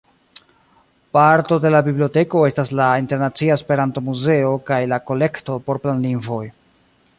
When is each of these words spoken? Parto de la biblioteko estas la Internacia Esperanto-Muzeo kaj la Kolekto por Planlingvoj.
Parto 1.17 1.55
de 1.65 1.71
la 1.75 1.81
biblioteko 1.87 2.41
estas 2.51 2.71
la 2.81 2.87
Internacia 3.03 3.59
Esperanto-Muzeo 3.61 4.51
kaj 4.73 4.83
la 4.95 5.01
Kolekto 5.11 5.61
por 5.69 5.85
Planlingvoj. 5.85 6.43